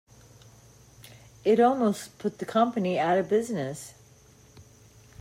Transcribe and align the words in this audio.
It 1.45 1.59
almost 1.59 2.17
put 2.17 2.39
the 2.39 2.45
company 2.47 2.97
out 2.97 3.19
of 3.19 3.29
business. 3.29 3.93